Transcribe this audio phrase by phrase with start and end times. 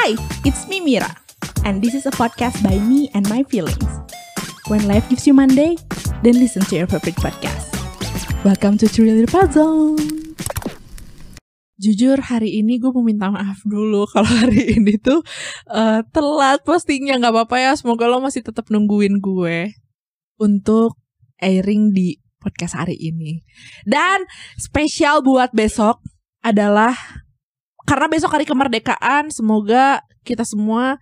[0.00, 0.16] Hi,
[0.48, 1.12] it's me Mira,
[1.68, 3.84] and this is a podcast by me and my feelings.
[4.64, 5.76] When life gives you Monday,
[6.24, 7.68] then listen to your favorite podcast.
[8.40, 10.00] Welcome to Little Puzzle.
[11.76, 15.20] Jujur hari ini gue mau minta maaf dulu kalau hari ini tuh
[15.68, 17.76] uh, telat postingnya nggak apa-apa ya.
[17.76, 19.76] Semoga lo masih tetap nungguin gue
[20.40, 20.96] untuk
[21.44, 23.44] airing di podcast hari ini.
[23.84, 24.24] Dan
[24.56, 26.00] spesial buat besok
[26.40, 26.96] adalah
[27.88, 31.00] karena besok hari kemerdekaan, semoga kita semua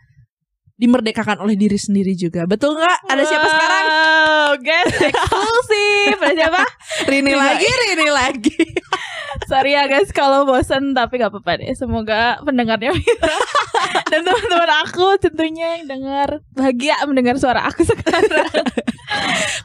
[0.79, 2.47] dimerdekakan oleh diri sendiri juga.
[2.47, 2.99] Betul nggak?
[3.11, 3.85] Ada siapa wow, sekarang?
[4.63, 6.17] guys eksklusif.
[6.23, 6.63] Ada siapa?
[7.11, 8.59] Rini lagi, Rini lagi.
[9.51, 11.75] Sorry ya guys kalau bosen tapi gak apa-apa deh.
[11.75, 12.95] Semoga pendengarnya
[14.11, 18.55] dan teman-teman aku tentunya yang dengar bahagia mendengar suara aku sekarang.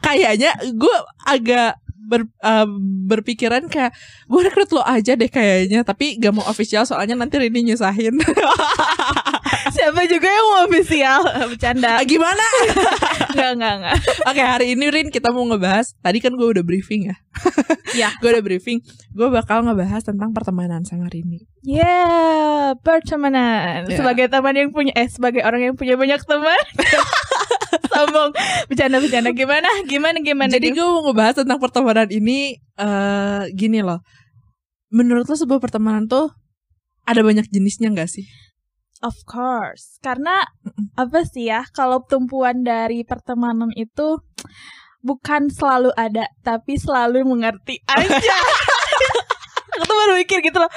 [0.02, 0.98] Kayaknya gue
[1.30, 2.68] agak ber, uh,
[3.08, 7.64] berpikiran kayak gue rekrut lo aja deh kayaknya tapi gak mau official soalnya nanti Rini
[7.66, 8.20] nyusahin
[9.74, 11.98] Siapa juga yang mau official bercanda.
[11.98, 12.44] Ah, gimana
[13.34, 13.96] Enggak enggak enggak.
[14.24, 17.16] oke hari ini Rin kita mau ngebahas tadi kan gue udah briefing ya
[17.94, 18.10] Ya.
[18.20, 23.88] gue udah briefing gue bakal ngebahas tentang pertemanan sama Rini Yeah, pertemanan.
[23.88, 23.96] Ya.
[23.96, 26.60] Sebagai teman yang punya eh sebagai orang yang punya banyak teman.
[27.94, 28.32] Sombong.
[28.70, 29.70] Bercanda-bercanda gimana?
[29.86, 30.50] Gimana gimana?
[30.50, 34.02] jadi gue mau ngebahas tentang pertemanan ini eh gini loh
[34.94, 36.30] menurut lo sebuah pertemanan tuh
[37.10, 38.26] ada banyak jenisnya gak sih
[39.04, 40.48] Of course, karena
[40.96, 41.68] apa sih ya?
[41.76, 44.16] Kalau tumpuan dari pertemanan itu
[45.04, 48.08] bukan selalu ada, tapi selalu mengerti aja.
[49.76, 50.72] aku tuh baru mikir gitu loh.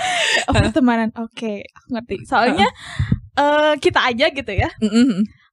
[0.50, 2.26] Oh, pertemanan, oke, aku ngerti.
[2.26, 2.66] Soalnya
[3.38, 4.74] eh kita aja gitu ya.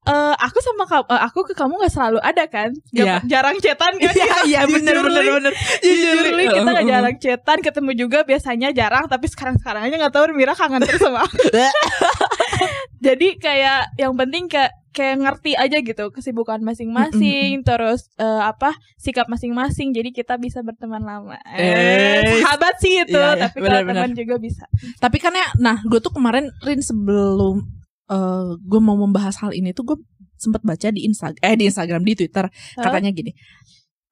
[0.03, 2.75] Eh, aku sama kamu, aku ke kamu nggak selalu ada kan?
[2.91, 4.11] Gak- Jarang cetan kan?
[4.19, 5.31] Iya, iya bener Jujur, bener Li.
[5.39, 5.53] bener.
[5.79, 6.87] Jujur, kita Mm-mm.
[6.87, 10.99] jarang cetan, ketemu juga biasanya jarang, tapi sekarang sekarang aja nggak tahu Mira kangen terus
[10.99, 11.39] sama aku.
[13.05, 19.27] Jadi kayak yang penting kayak kayak ngerti aja gitu kesibukan masing-masing, terus eh, apa sikap
[19.27, 19.91] masing-masing.
[19.91, 21.39] Jadi kita bisa berteman lama.
[21.55, 24.63] Eh, sahabat sih itu, iya, iya, tapi kalau teman juga bisa.
[24.99, 29.71] Tapi kan ya, nah gue tuh kemarin Rin sebelum eh gue mau membahas hal ini
[29.71, 29.97] tuh gue
[30.35, 33.31] sempet baca di Instagram, eh di Instagram di Twitter katanya gini.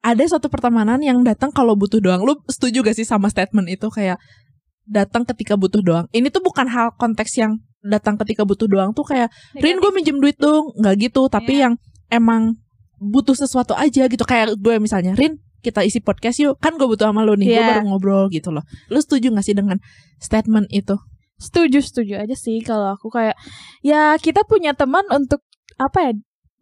[0.02, 2.24] Ada suatu pertemanan yang datang kalau butuh doang.
[2.26, 4.18] Lu setuju gak sih sama statement itu kayak
[4.82, 6.06] datang ketika butuh doang?
[6.10, 10.18] Ini tuh bukan hal konteks yang datang ketika butuh doang tuh kayak Rin gue minjem
[10.18, 11.30] duit dong, nggak gitu.
[11.30, 11.62] Tapi Iya.
[11.70, 11.74] yang
[12.10, 12.58] emang
[12.98, 14.24] butuh sesuatu aja gitu.
[14.26, 17.62] Kayak gue misalnya Rin kita isi podcast yuk kan gue butuh sama lu nih gue
[17.62, 17.68] Iya.
[17.78, 19.78] baru ngobrol gitu loh lu setuju gak sih dengan
[20.18, 20.98] statement itu
[21.42, 23.34] Setuju, setuju aja sih kalau aku kayak
[23.82, 25.42] ya kita punya teman untuk
[25.76, 26.12] apa ya?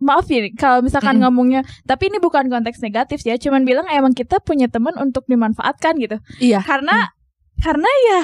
[0.01, 1.29] Maaf ya kalau misalkan Mm-mm.
[1.29, 6.01] ngomongnya, tapi ini bukan konteks negatif ya, cuman bilang emang kita punya teman untuk dimanfaatkan
[6.01, 6.17] gitu.
[6.41, 7.13] iya Karena
[7.61, 8.21] karena ya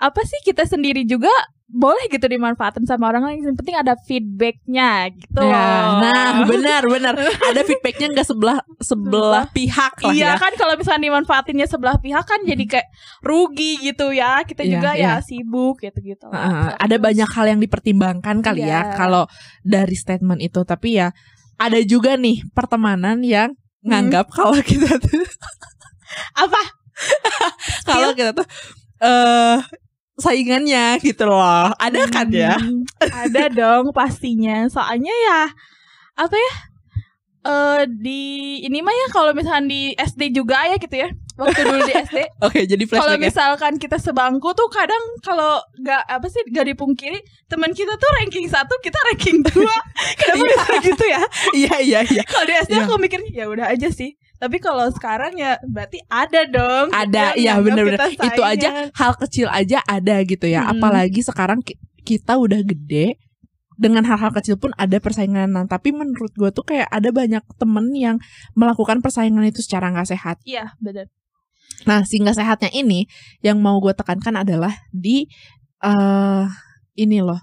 [0.00, 1.28] apa sih kita sendiri juga
[1.70, 3.46] boleh gitu dimanfaatin sama orang lain.
[3.46, 5.38] Yang penting ada feedbacknya gitu.
[5.38, 10.34] Ya, nah benar benar ada feedbacknya nggak sebelah sebelah pihak lah Iya ya.
[10.34, 12.88] kan kalau misalnya dimanfaatinnya sebelah pihak kan jadi kayak
[13.22, 14.42] rugi gitu ya.
[14.42, 15.10] Kita Iya, juga iya.
[15.18, 16.26] ya sibuk gitu-gitu.
[16.26, 16.42] lah.
[16.42, 18.98] Heeh, ada banyak hal yang dipertimbangkan kali ya Iya.
[18.98, 19.24] kalau
[19.62, 20.66] dari statement itu.
[20.66, 21.14] Tapi ya
[21.54, 25.22] ada juga nih pertemanan yang nganggap kalau kita tuh
[26.34, 26.60] apa?
[27.88, 28.44] kalau kita tuh
[29.00, 29.56] eh
[30.20, 31.72] saingannya gitu loh.
[31.74, 32.54] Ada kan ya?
[32.54, 34.64] Hmm, ada dong pastinya.
[34.66, 35.40] Soalnya ya
[36.14, 36.52] apa ya?
[37.40, 38.22] Eh di
[38.60, 41.08] ini mah ya kalau misalnya di SD juga ya gitu ya.
[41.34, 43.20] Waktu dulu di SD Oke, jadi kalau ya.
[43.22, 47.16] misalkan kita sebangku tuh kadang kalau nggak apa sih nggak dipungkiri
[47.48, 49.72] teman kita tuh ranking satu kita ranking dua
[50.20, 51.22] kenapa bisa gitu ya
[51.56, 52.22] Iya iya iya.
[52.28, 52.84] kalau di SD Iya.
[52.84, 57.60] aku mikir ya udah aja sih tapi kalau sekarang ya berarti ada dong Ada, iya
[57.60, 58.00] nganggap bener-bener.
[58.32, 60.64] Itu aja hal kecil aja ada gitu ya.
[60.64, 60.80] Hmm.
[60.80, 63.20] Apalagi sekarang ki- kita udah gede
[63.76, 65.52] dengan hal-hal kecil pun ada persaingan.
[65.52, 68.16] Nah, tapi menurut gue tuh kayak ada banyak temen yang
[68.52, 70.40] melakukan persaingan itu secara nggak sehat.
[70.44, 71.08] iya benar
[71.84, 73.08] Nah, si nggak sehatnya ini
[73.40, 75.24] yang mau gue tekankan adalah di
[75.80, 76.44] eh
[76.96, 77.40] ini loh,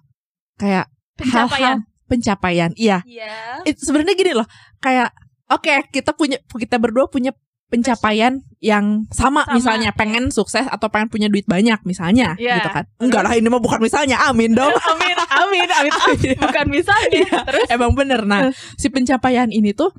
[0.57, 2.71] kayak pencapaian hal-hal pencapaian.
[2.77, 4.45] Iya, iya It- sebenarnya gini loh,
[4.77, 5.09] kayak
[5.47, 7.31] oke kita punya kita berdua punya
[7.67, 9.59] pencapaian yang sama, Sama.
[9.59, 12.63] misalnya pengen sukses atau pengen punya duit banyak misalnya Iya.
[12.63, 12.85] gitu kan.
[12.95, 14.23] Enggak lah ini mah bukan misalnya.
[14.23, 14.71] Amin dong.
[14.91, 16.17] Amin amin amin, amin.
[16.31, 16.39] Iya.
[16.39, 17.27] bukan misalnya.
[17.43, 17.67] Terus?
[17.67, 18.23] Emang bener.
[18.23, 19.91] Nah si pencapaian ini tuh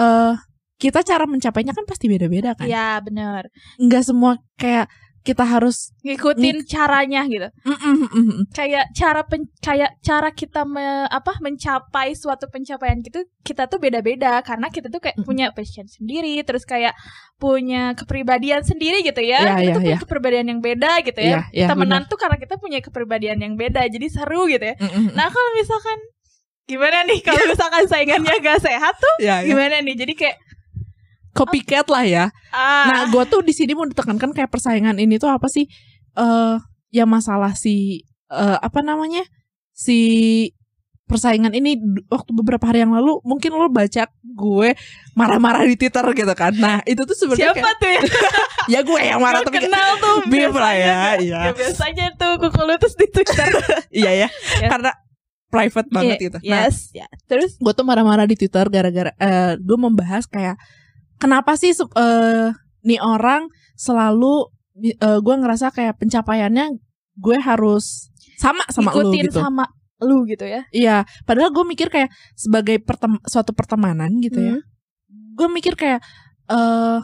[0.00, 0.32] eh
[0.80, 2.64] kita cara mencapainya kan pasti beda-beda kan?
[2.64, 4.88] Iya benar nggak semua kayak
[5.20, 7.48] kita harus ngikutin caranya gitu.
[7.68, 8.42] Mm, mm, mm, mm.
[8.56, 14.40] kayak cara pen, kayak cara kita me, apa mencapai suatu pencapaian gitu kita tuh beda-beda.
[14.40, 16.96] Karena kita tuh kayak punya passion sendiri terus kayak
[17.36, 19.44] punya kepribadian sendiri gitu ya.
[19.44, 20.02] Iya, kita iya, tuh punya iya.
[20.04, 21.38] kepribadian yang beda gitu ya.
[21.52, 24.76] Iya, temenan tuh karena kita punya kepribadian yang beda jadi seru gitu ya.
[25.12, 26.00] Nah kalau misalkan
[26.70, 27.18] gimana nih?
[27.20, 29.50] Kalau misalkan saingannya gak sehat tuh Ya, ya.
[29.50, 29.98] gimana nih?
[29.98, 30.36] Jadi kayak
[31.30, 35.30] copycat lah ya ah Nah, gue tuh di sini mau ditekankan kayak persaingan ini tuh
[35.30, 35.66] apa sih?
[36.12, 36.56] Eh,
[36.90, 39.22] ya masalah si eh, apa namanya
[39.70, 39.98] si
[41.06, 41.74] persaingan ini
[42.06, 44.68] waktu beberapa hari yang lalu mungkin lo baca gue
[45.18, 46.54] marah-marah di Twitter gitu kan.
[46.54, 48.00] Nah, itu tuh sebenarnya siapa kayak, tuh ya
[48.78, 51.10] ya gue yang marah tapi kenal tuh Bim lah ya, biasanya.
[51.18, 51.40] iya.
[51.42, 53.50] ya biasanya tuh kuku lu terus di Twitter
[54.02, 54.28] iya ya,
[54.62, 54.68] Ya.
[54.70, 54.90] karena
[55.50, 56.38] private banget Iya, gitu.
[56.46, 60.54] Nah, yes ya terus gue tuh marah-marah di Twitter gara-gara eh, gue membahas kayak
[61.20, 62.48] kenapa sih eh,
[62.82, 63.46] nih orang
[63.76, 64.48] selalu
[64.80, 66.80] eh, gue ngerasa kayak pencapaiannya
[67.20, 68.08] gue harus
[68.40, 69.38] sama sama lu ikutin gitu.
[69.44, 69.68] sama
[70.00, 74.56] lu gitu ya Iya, padahal gue mikir kayak sebagai pertem- suatu pertemanan gitu ya.
[74.56, 74.64] Hmm.
[75.36, 76.00] Gue mikir kayak
[76.48, 76.98] eh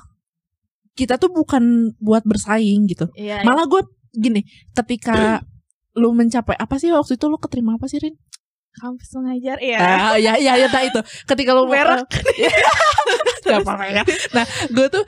[0.96, 3.12] kita tuh bukan buat bersaing gitu.
[3.12, 3.44] Iya.
[3.44, 3.84] Malah gue
[4.16, 5.44] gini, ketika
[5.92, 8.16] lu mencapai apa sih waktu itu lu keterima apa sih Rin?
[8.76, 9.78] Kampus mengajar ya.
[9.78, 11.00] Ah, ya, ya, ya, nah itu.
[11.24, 12.04] Ketika lu Merek.
[13.46, 14.02] Gak apa-apa ya.
[14.32, 15.04] Nah, gue tuh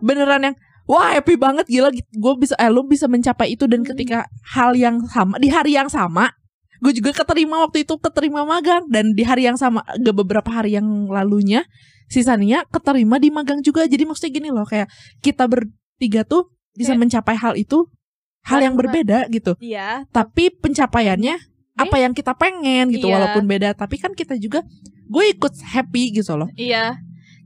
[0.00, 3.90] beneran yang wah happy banget gila gue bisa eh lu bisa mencapai itu dan Hmm.
[3.90, 4.18] ketika
[4.52, 6.30] hal yang sama di hari yang sama
[6.78, 10.76] gue juga keterima waktu itu keterima magang dan di hari yang sama gak beberapa hari
[10.76, 11.66] yang lalunya
[12.06, 14.86] sisanya keterima di magang juga jadi maksudnya gini loh kayak
[15.18, 17.90] kita bertiga tuh bisa Kayak- mencapai hal itu
[18.46, 20.06] hal yang berbeda gitu Iya.
[20.14, 21.34] tapi pencapaiannya
[21.76, 23.14] apa yang kita pengen gitu Iya.
[23.20, 24.64] walaupun beda tapi kan kita juga
[25.06, 26.96] gue ikut happy gitu loh Iya.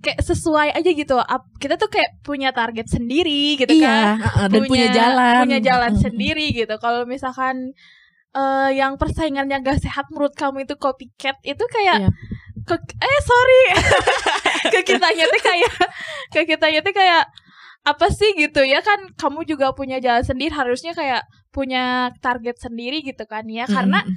[0.01, 1.13] Kayak sesuai aja gitu.
[1.61, 4.49] Kita tuh kayak punya target sendiri gitu iya kan.
[4.49, 6.73] dan punya, jalan Punya jalan sendiri gitu.
[6.81, 7.77] Kalau misalkan
[8.31, 12.11] eh yang persaingannya gak sehat menurut kamu itu copycat itu kayak Iya.
[12.65, 13.63] ke eh sorry
[14.73, 15.73] ke kitanya tuh kayak
[16.33, 17.29] ke kitanya tuh kayak
[17.83, 23.03] apa sih gitu ya kan kamu juga punya jalan sendiri harusnya kayak punya target sendiri
[23.03, 24.17] gitu kan ya karena Mm-mm.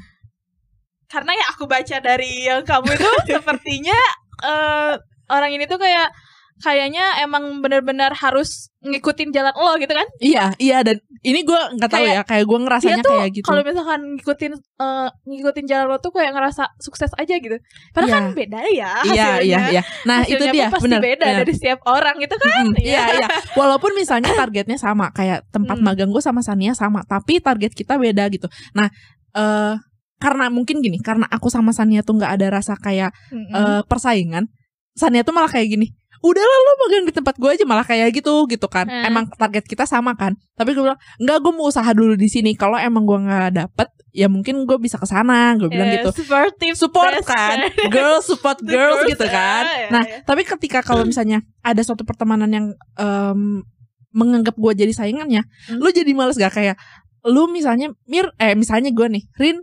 [1.10, 3.98] karena ya aku baca dari yang kamu itu sepertinya
[4.46, 4.94] eh,
[5.30, 6.14] orang ini tuh kayak
[6.60, 10.06] kayaknya emang benar-benar harus ngikutin jalan lo gitu kan?
[10.20, 13.46] Iya, iya dan ini gue nggak tahu Kayak- ya, kayak gue ngerasanya tuh kayak gitu.
[13.48, 17.56] Kalau misalkan ngikutin eh, ngikutin jalan lo tuh kayak ngerasa sukses aja gitu.
[17.92, 18.16] Padahal Iya.
[18.20, 19.40] kan beda ya Iya, hasilnya.
[19.42, 19.82] iya, iya.
[20.04, 21.02] Nah, itu dia, pasti benar.
[21.02, 21.40] beda benar.
[21.42, 22.64] dari setiap orang itu kan.
[22.68, 23.28] Mm-mm, Iya, iya.
[23.56, 25.86] Walaupun misalnya targetnya sama, kayak tempat Hmm.
[25.88, 28.46] magang gue sama Sania sama, tapi target kita beda gitu.
[28.76, 28.92] Nah,
[29.34, 29.74] eh
[30.20, 33.52] karena mungkin gini, karena aku sama Sania tuh nggak ada rasa kayak Mm-mm.
[33.52, 34.48] eh, persaingan,
[34.94, 35.88] Sania tuh malah kayak gini.
[36.24, 38.88] Udahlah lu magang di tempat gue aja malah kayak gitu gitu kan.
[38.88, 39.12] Eh.
[39.12, 40.34] Emang target kita sama kan.
[40.56, 42.56] Tapi gue bilang, "Enggak, gue mau usaha dulu di sini.
[42.56, 46.16] Kalau emang gue nggak dapet, ya mungkin gue bisa ke sana." Gue bilang Eh, gitu.
[46.16, 47.58] supportive support best kan
[47.94, 50.24] girls support girls girls, gitu kan ah, ya, nah ya.
[50.24, 52.66] tapi ketika kalau misalnya ada suatu pertemanan yang
[52.96, 53.62] em,
[54.10, 55.82] menganggap gue jadi saingannya Hmm.
[55.82, 56.78] lu jadi males gak kayak
[57.24, 59.58] lu misalnya mir eh misalnya gue nih Rin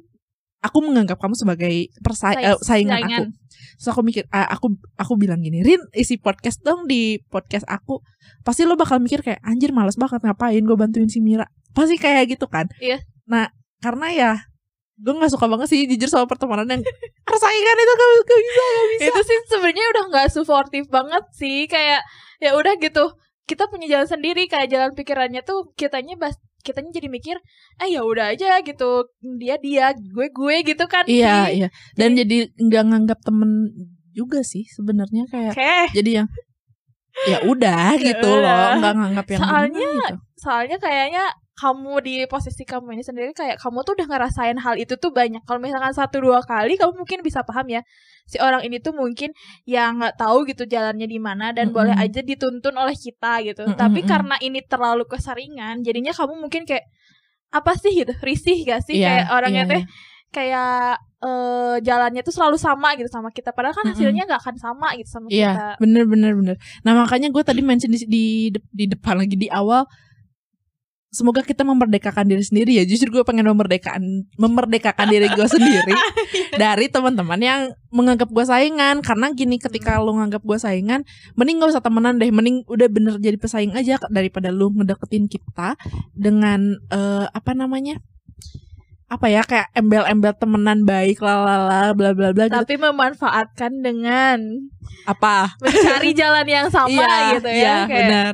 [0.61, 3.25] aku menganggap kamu sebagai persai Sai- eh, saingan aku.
[3.81, 8.05] Terus aku mikir ah, aku aku bilang gini Rin isi podcast dong di podcast aku.
[8.45, 11.49] Pasti lo bakal mikir kayak anjir males banget ngapain gue bantuin si Mira?
[11.73, 12.69] Pasti kayak gitu kan?
[12.81, 13.01] Iya.
[13.31, 13.47] nah
[13.79, 14.33] karena ya
[15.01, 16.83] gue nggak suka banget sih jujur sama pertemanan yang
[17.29, 19.05] persaingan itu gak, gak bisa gak bisa.
[19.09, 22.05] Itu sih sebenarnya udah nggak supportive banget sih kayak
[22.43, 23.17] ya udah gitu.
[23.49, 26.21] Kita punya jalan sendiri kayak jalan pikirannya tuh kitanya
[26.61, 27.37] kitanya jadi mikir
[27.79, 31.65] eh ya udah aja gitu dia dia gue gue gitu kan iya sih.
[31.65, 33.73] iya dan jadi nggak nganggap temen
[34.11, 36.29] juga sih sebenarnya kayak oke jadi yang
[37.27, 38.45] ya udah Ya gitu udah.
[38.45, 40.17] loh nggak nganggap yang Soalnya gimana gitu.
[40.41, 41.25] soalnya kayaknya
[41.61, 45.45] kamu di posisi kamu ini sendiri kayak kamu tuh udah ngerasain hal itu tuh banyak.
[45.45, 47.85] Kalau misalkan satu dua kali kamu mungkin bisa paham ya
[48.25, 49.37] si orang ini tuh mungkin
[49.69, 51.77] ya nggak tahu gitu jalannya di mana dan Mm-mm.
[51.77, 53.69] boleh aja dituntun oleh kita gitu.
[53.69, 54.09] Mm-mm, tapi mm-mm.
[54.09, 56.89] karena ini terlalu keseringan jadinya kamu mungkin kayak
[57.53, 58.15] apa sih gitu?
[58.25, 59.03] Risih gak sih?
[59.03, 59.83] Iya, kayak orangnya iya, teh
[60.31, 63.51] kayak eh, jalannya tuh selalu sama gitu sama kita.
[63.51, 65.67] Padahal kan hasilnya nggak akan sama gitu sama Iya, kita.
[65.83, 66.57] bener bener bener.
[66.87, 68.25] Nah makanya gue tadi mention di, di
[68.55, 69.85] de- di depan lagi di awal,
[71.11, 72.85] semoga kita memerdekakan diri sendiri ya.
[72.87, 75.95] Justru gue pengen memerdekakan memerdekakan diri gue sendiri
[76.55, 79.03] dari teman-teman yang menganggap gue saingan.
[79.03, 81.03] Karena gini, ketika lu nganggap gue saingan,
[81.35, 82.31] mending gak usah temenan deh.
[82.31, 85.75] Mending udah bener jadi pesaing aja daripada lu ngedeketin kita
[86.15, 87.99] dengan eh, apa namanya?
[89.11, 92.63] apa ya kayak embel-embel temenan baik lalala bla bla bla gitu.
[92.63, 94.39] tapi memanfaatkan dengan
[95.03, 98.33] apa mencari jalan yang sama iya, gitu ya iya, kayak benar.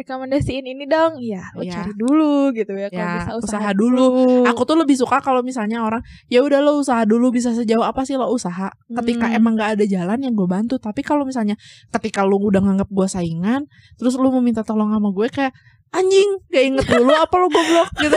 [0.00, 1.72] Rekomendasiin ini dong ya lo Iya.
[1.76, 4.06] cari dulu gitu ya kalau Ya, bisa usaha, usaha dulu.
[4.44, 8.02] Aku tuh lebih suka kalau misalnya orang ya udah lo usaha dulu bisa sejauh apa
[8.02, 8.72] sih lo usaha.
[8.88, 9.36] Ketika Hmm.
[9.36, 10.76] emang nggak ada jalan yang gue bantu.
[10.76, 11.54] Tapi kalau misalnya
[11.90, 15.52] ketika lo udah nganggap gue saingan, terus lo mau minta tolong sama gue kayak
[15.90, 18.14] anjing gak inget dulu apa lo goblok gitu.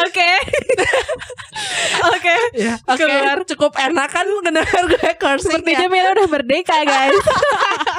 [0.00, 0.30] oke
[2.10, 3.14] oke ya, oke.
[3.46, 5.90] Cukup enak kan mendengar gue cursing sepertinya ya.
[5.90, 7.14] Mila udah merdeka guys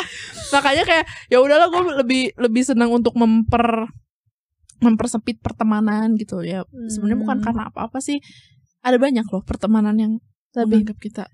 [0.51, 3.87] Makanya kayak ya udahlah gue lebih lebih senang untuk memper
[4.79, 6.65] mempersempit pertemanan gitu ya.
[6.87, 7.45] Sebenarnya bukan Hmm.
[7.45, 8.17] karena apa-apa sih.
[8.81, 10.13] Ada banyak loh pertemanan yang
[10.51, 11.25] lebih menganggap kita.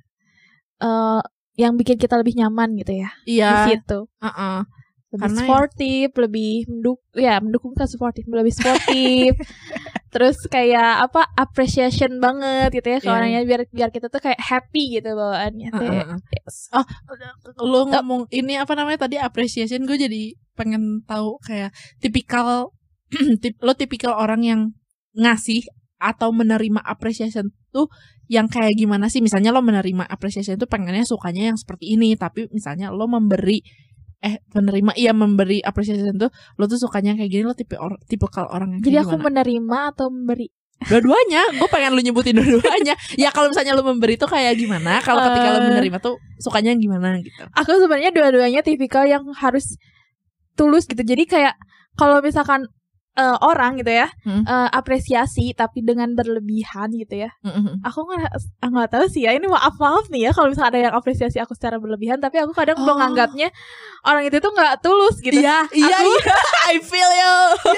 [0.78, 1.22] eh,
[1.58, 3.50] yang bikin kita lebih nyaman gitu ya Iya.
[3.66, 4.62] di situ Heeh.
[5.08, 9.32] Lebih Karena ya- sportif, lebih menduk ya mendukung kan sportif, lebih sportif.
[10.14, 13.16] Terus kayak apa appreciation banget gitu ya ke Iya.
[13.16, 15.88] orangnya biar biar kita tuh kayak happy gitu bawaannya teh.
[15.88, 16.18] Heeh.
[16.44, 16.72] Yes.
[16.72, 16.84] Oh,
[17.64, 22.76] lo ngomong ini apa namanya tadi appreciation gue jadi pengen tahu kayak tipikal
[23.44, 24.62] tip, lo tipikal orang yang
[25.16, 25.64] ngasih
[25.98, 27.88] atau menerima appreciation tuh
[28.28, 32.46] yang kayak gimana sih misalnya lo menerima appreciation tuh pengennya sukanya yang seperti ini tapi
[32.52, 33.64] misalnya lo memberi
[34.20, 38.48] eh penerima iya memberi appreciation tuh lo tuh sukanya kayak gini lo tipe or, tipikal
[38.48, 39.26] orang yang Jadi aku gimana?
[39.28, 40.48] menerima atau memberi.
[40.80, 45.22] dua-duanya gue pengen lu nyebutin dua-duanya ya kalau misalnya lo memberi tuh kayak gimana kalau
[45.24, 45.66] ketika lo Eh.
[45.68, 49.74] menerima tuh sukanya gimana gitu Aku sebenarnya dua-duanya tipikal yang harus
[50.54, 51.00] tulus gitu.
[51.00, 51.54] Jadi kayak
[51.94, 52.66] kalau misalkan
[53.18, 54.46] eh, orang gitu ya Hmm.
[54.46, 57.34] eh, apresiasi tapi dengan berlebihan gitu ya.
[57.42, 57.82] Mm-mm.
[57.82, 60.80] Aku nggak ah, nggak tahu sih ya ini maaf maaf nih ya kalau misalnya ada
[60.86, 62.86] yang apresiasi aku secara berlebihan tapi aku kadang Oh.
[62.86, 63.50] menganggapnya
[64.04, 65.34] orang itu tuh nggak tulus gitu.
[65.36, 66.36] Iya, iya, Aku- iya.
[66.72, 67.36] I feel you.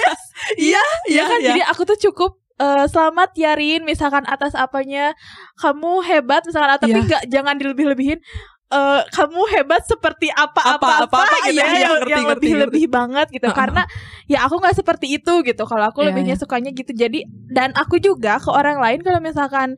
[0.56, 5.16] Iya, ya kan jadi aku tuh cukup eh, selamat Yarin misalkan atas apanya
[5.56, 7.04] kamu hebat misalkan tapi Iya.
[7.06, 8.20] nggak jangan dilebih-lebihin
[8.70, 11.02] eh, kamu hebat seperti apa Apa,
[11.50, 13.58] gitu ya iya, yang, ngerti, yang ngerti, lebih lebih banget gitu Uh-uh.
[13.58, 13.84] karena
[14.30, 16.42] ya aku nggak seperti itu gitu kalau aku Iya, lebihnya iya.
[16.42, 19.74] sukanya gitu jadi dan aku juga ke orang lain kalau misalkan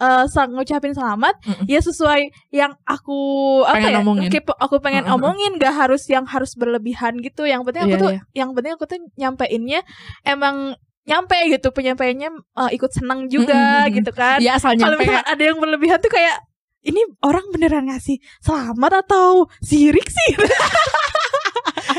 [0.00, 1.68] eh sang ngucapin selamat Mm-mm.
[1.68, 3.20] ya sesuai yang aku
[3.68, 4.32] apa ya omongin.
[4.32, 5.20] aku pengen Uh-uh.
[5.20, 8.20] omongin gak harus yang harus berlebihan gitu yang penting aku Iya, tuh iya.
[8.32, 9.84] yang penting aku tuh nyampeinnya
[10.24, 10.72] emang
[11.04, 14.00] nyampe gitu penyampaiannya eh, ikut senang juga Mm-mm.
[14.00, 16.36] gitu kan asal kalau nyampe misalkan ada yang berlebihan tuh kayak
[16.82, 20.30] ini orang beneran ngasih selamat atau sirik sih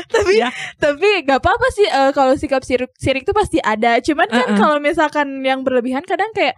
[0.08, 0.48] tapi Iya.
[0.76, 4.58] tapi gak apa-apa sih eh, kalau sikap sirik sirik tuh pasti ada cuman kan Uh-uh.
[4.58, 6.54] kalau misalkan yang berlebihan kadang kayak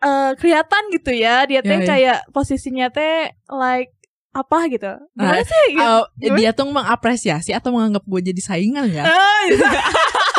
[0.00, 1.86] eh, kelihatan gitu ya dia teh Iya, iya.
[1.86, 3.92] kayak posisinya teh like
[4.30, 5.94] apa gitu gimana Nah, sih gitu?
[6.18, 6.38] Gimana?
[6.38, 9.04] dia tuh mengapresiasi atau menganggap gue jadi saingan ya?
[9.06, 9.68] Oh, bisa.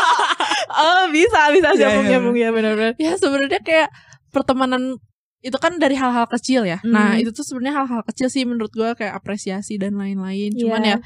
[0.84, 3.90] oh bisa bisa Iya, nyambung iya, nyambung ya benar-benar Ya sebenarnya kayak
[4.30, 5.00] pertemanan
[5.46, 6.82] itu kan dari hal-hal kecil ya.
[6.82, 7.22] Nah, Hmm.
[7.22, 10.58] itu tuh sebenarnya hal-hal kecil sih menurut gue kayak apresiasi dan lain-lain.
[10.58, 10.98] Cuman Iya.
[10.98, 11.06] ya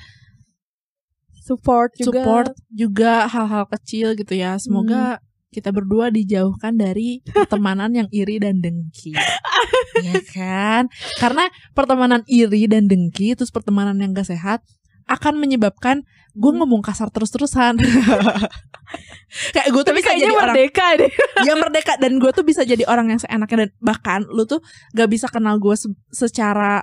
[1.44, 4.56] support juga support juga hal-hal kecil gitu ya.
[4.56, 5.20] Semoga
[5.50, 9.18] kita berdua dijauhkan dari pertemanan yang iri dan dengki.
[10.08, 10.88] ya kan?
[11.18, 14.62] Karena pertemanan iri dan dengki terus pertemanan yang gak sehat
[15.10, 16.60] akan menyebabkan gue Hmm.
[16.60, 17.78] ngomong kasar terus-terusan.
[19.54, 21.12] Kayak gue tuh tapi bisa jadi orang merdeka deh
[21.48, 24.58] yang merdeka dan gue tuh bisa jadi orang yang seenaknya dan bahkan lu tuh
[24.92, 26.82] gak bisa kenal gue se- secara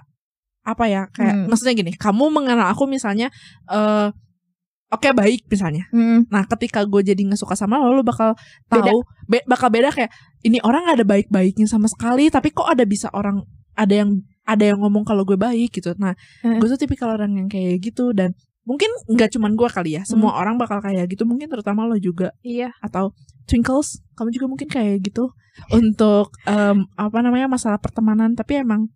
[0.63, 1.47] apa ya kayak Hmm.
[1.47, 3.31] maksudnya gini kamu mengenal aku misalnya
[3.65, 4.09] eh
[4.89, 5.87] oke baik misalnya
[6.25, 8.35] nah ketika gue jadi nggak suka sama lo lo bakal
[8.69, 10.11] tahu be- bakal beda kayak
[10.41, 13.43] ini orang gak ada baik-baiknya sama sekali tapi kok ada bisa orang
[13.75, 14.11] ada yang
[14.43, 16.59] ada yang ngomong kalau gue baik gitu nah Hmm.
[16.59, 18.35] gue tuh tipikal orang yang kayak gitu dan
[18.67, 21.23] mungkin nggak cuman gue kali ya semua orang bakal kayak gitu.
[21.23, 22.35] Mungkin terutama lo juga.
[22.43, 22.75] Iya.
[22.83, 23.15] Atau
[23.47, 25.31] Twinkles kamu juga mungkin kayak gitu.
[25.71, 28.35] Untuk em, apa namanya masalah pertemanan.
[28.35, 28.91] Tapi emang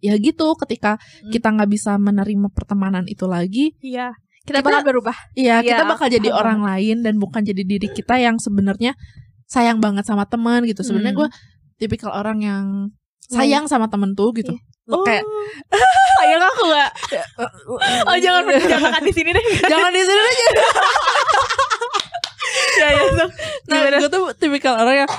[0.00, 1.30] ya gitu ketika Hmm.
[1.30, 4.16] kita nggak bisa menerima pertemanan itu lagi iya.
[4.40, 5.16] Kita, Kita- bakal berubah.
[5.36, 8.96] iya Iya, kita bakal jadi orang lain dan bukan jadi diri kita yang sebenarnya
[9.44, 10.80] sayang banget sama teman gitu.
[10.80, 11.20] Sebenarnya Hmm.
[11.22, 11.28] gue
[11.76, 12.64] tipikal orang yang
[13.30, 14.56] sayang sama temen tuh gitu
[14.90, 15.24] oh kayak
[16.18, 16.90] sayang aku gak
[18.10, 20.46] oh jangan jangan di sini deh jangan di sini aja
[22.80, 23.30] ya ya sok.
[23.70, 25.10] Nah, gue tuh tipikal orang yang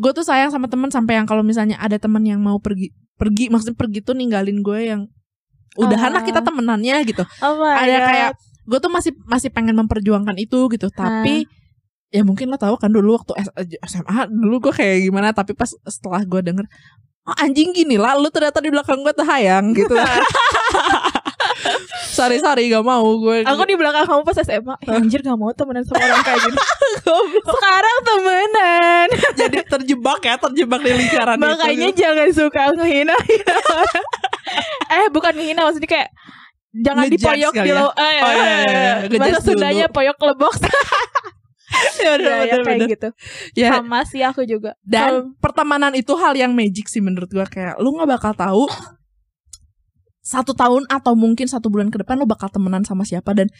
[0.00, 3.52] gue tuh sayang sama temen sampai yang kalau misalnya ada temen yang mau pergi pergi
[3.52, 5.00] maksudnya pergi tuh ninggalin gue yang
[5.78, 6.26] udahan lah Ah.
[6.26, 7.22] kita temenannya gitu.
[7.24, 8.08] oh ada God.
[8.08, 8.30] kayak
[8.62, 11.50] gue tuh masih masih pengen memperjuangkan itu gitu, tapi
[12.12, 13.32] ya mungkin lo tahu kan dulu waktu
[13.88, 16.66] SMA dulu gue kayak gimana tapi pas setelah gue denger
[17.22, 19.94] oh anjing gini lah lu ternyata di belakang gue terhayang gitu
[22.12, 25.48] sorry sorry gak mau gue Aku di belakang kamu pas SMA eh, Anjir gak mau
[25.50, 26.58] temenan sama orang kayak gini
[27.48, 29.06] Sekarang temenan
[29.40, 32.00] jadi terjebak ya terjebak di lingkaran itu Makanya gitu.
[32.02, 33.16] jangan suka ngehina
[34.90, 36.08] Eh bukan ngehina Maksudnya kayak
[36.72, 37.76] jangan dipoyok di ya?
[37.76, 37.88] lo.
[37.92, 38.94] Eh, Oh, iya, iya, iya.
[39.04, 39.44] Ngejudge Bahasa dulu.
[39.44, 40.54] Sundanya poyok lebok.
[42.02, 43.08] Ya, ya, ya, kayak gitu.
[43.54, 44.74] Ya, Sama sih aku juga.
[44.82, 47.46] dan pertemanan itu hal yang magic sih menurut gua.
[47.46, 48.64] Kayak lu nggak bakal tahu
[50.22, 53.34] satu tahun atau mungkin satu bulan ke depan lu bakal temenan sama siapa.
[53.34, 53.50] Dan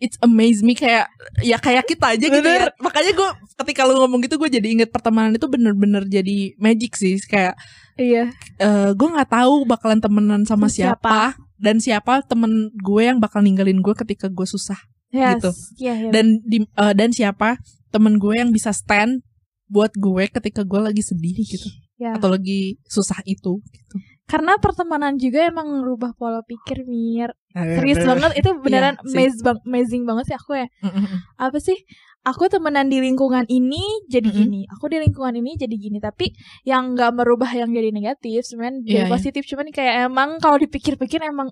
[0.00, 0.72] it's amaze me.
[0.72, 1.10] Kayak
[1.44, 2.72] ya kayak kita aja gitu ya.
[2.80, 3.28] Makanya gue
[3.60, 7.20] ketika lu ngomong gitu gue jadi inget pertemanan itu bener-bener jadi magic sih.
[7.20, 7.56] Kayak
[7.98, 8.30] Iya.
[8.62, 11.42] eh gue nggak tahu bakalan temenan sama siapa, Siapa?
[11.58, 14.78] dan siapa temen gue yang bakal ninggalin gue ketika gue susah
[15.10, 15.40] Yes.
[15.40, 15.50] Gitu.
[15.80, 16.10] Iya, iya.
[16.10, 17.56] dan di, eh, dan siapa
[17.88, 19.24] temen gue yang bisa stand
[19.66, 22.14] buat gue ketika gue lagi sedih gitu Ya.
[22.14, 23.96] atau lagi susah itu gitu.
[24.24, 27.32] Karena pertemanan juga emang merubah pola pikir Mir.
[27.50, 29.16] Eh, Serius banget itu beneran sih.
[29.16, 30.68] amazing, bang- amazing banget sih aku ya.
[30.78, 31.18] Mm, mm, mm.
[31.40, 31.74] Apa sih?
[32.22, 34.38] Aku temenan di lingkungan ini jadi Mm-mm.
[34.38, 34.60] gini.
[34.68, 35.96] Aku di lingkungan ini jadi gini.
[35.98, 36.28] Tapi
[36.62, 39.42] yang nggak merubah yang jadi negatif, sebenarnya jadi Iya, positif.
[39.42, 41.48] Cuman kayak emang kalau dipikir-pikir emang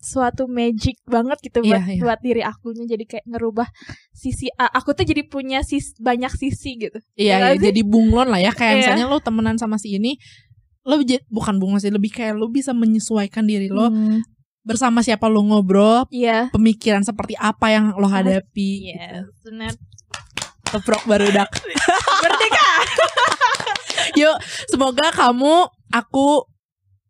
[0.00, 2.00] suatu magic banget gitu buat Iya, iya.
[2.00, 3.68] buat diri akunya jadi kayak ngerubah
[4.10, 6.96] sisi aku tuh jadi punya sis, banyak sisi gitu.
[7.14, 7.68] Iya, Ya iya, sih?
[7.68, 8.80] jadi bunglon lah ya kayak Iya.
[8.82, 10.16] misalnya lo temenan sama si ini
[10.82, 10.96] lo
[11.28, 14.24] bukan bunglon sih lebih kayak lo bisa menyesuaikan diri lo Hmm,
[14.60, 16.48] bersama siapa lo ngobrol Iya.
[16.48, 19.20] pemikiran seperti apa yang lo hadapi Iya, gitu.
[19.46, 19.72] benar.
[20.64, 21.50] teprok barudak
[22.24, 22.68] Merdeka.
[24.20, 26.46] yuk semoga kamu aku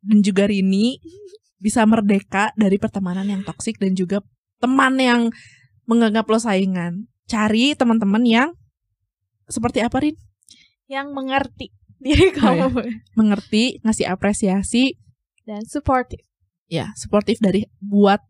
[0.00, 0.96] dan juga Rini
[1.60, 4.24] bisa merdeka dari pertemanan yang toksik dan juga
[4.58, 5.20] teman yang
[5.84, 7.06] menganggap lo saingan.
[7.28, 8.48] Cari teman-teman yang
[9.46, 10.16] seperti apa Rin?
[10.88, 11.66] Yang mengerti
[12.00, 12.66] diri Oh, iya.
[12.66, 12.80] kamu.
[13.14, 14.96] Mengerti ngasih apresiasi.
[15.44, 16.24] Dan supportive.
[16.70, 18.22] ya sportif dari buat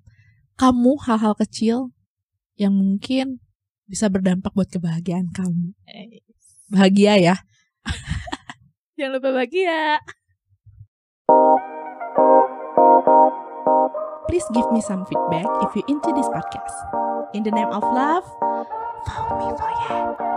[0.57, 1.93] kamu hal-hal kecil
[2.57, 3.45] yang mungkin
[3.85, 5.77] bisa berdampak buat kebahagiaan kamu.
[6.73, 7.37] Bahagia ya.
[8.97, 10.01] Jangan lupa bahagia.
[14.31, 17.35] Please give me some feedback if you into this podcast.
[17.35, 18.25] In the name of love
[19.07, 20.30] follow me for ya